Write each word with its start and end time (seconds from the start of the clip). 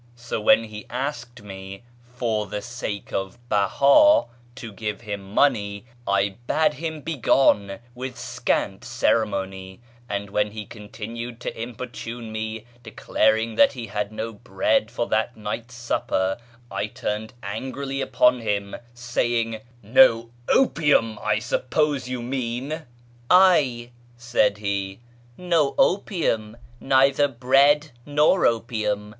So 0.15 0.41
when 0.41 0.63
he 0.63 0.87
asked 0.89 1.43
me" 1.43 1.83
for 2.17 2.47
the 2.47 2.63
sake 2.63 3.13
of 3.13 3.37
Beha" 3.49 4.23
to 4.61 4.71
give 4.73 5.01
him 5.01 5.31
money, 5.31 5.85
I 6.07 6.37
bade 6.47 6.73
him 6.73 7.01
begone 7.01 7.77
with 7.93 8.17
scant 8.17 8.83
ceremony; 8.83 9.79
and 10.09 10.31
when 10.31 10.49
he 10.53 10.65
continued 10.65 11.39
to 11.41 11.55
importune 11.55 12.31
me, 12.31 12.65
declaring 12.81 13.53
that 13.57 13.73
he 13.73 13.85
had 13.85 14.11
no 14.11 14.33
bread 14.33 14.89
for 14.89 15.05
that 15.05 15.37
night's 15.37 15.75
supper, 15.75 16.39
I 16.71 16.87
turned 16.87 17.33
angrily 17.43 18.01
upon 18.01 18.39
him, 18.39 18.75
saying," 18.95 19.61
No 19.99 20.31
opium, 20.49 21.19
I 21.21 21.37
suppose 21.37 22.09
you 22.09 22.23
mean!"" 22.23 22.87
Ay," 23.29 23.91
said 24.17 24.57
he," 24.57 24.97
no 25.37 25.75
opium: 25.77 26.57
neither 26.79 27.27
bread 27.27 27.91
nor 28.03 28.47
opium. 28.47 29.09